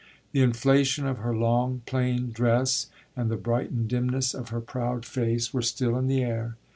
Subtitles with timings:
[0.31, 5.53] The inflation of her long plain dress and the brightened dimness of her proud face
[5.53, 6.57] were still in the air.